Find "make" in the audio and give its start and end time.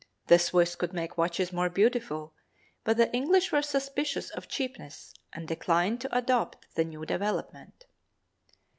0.93-1.15